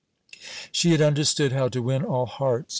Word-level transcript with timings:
"She 0.71 0.93
had 0.93 1.01
understood 1.03 1.51
how 1.51 1.67
to 1.67 1.79
win 1.83 2.03
all 2.03 2.25
hearts. 2.25 2.69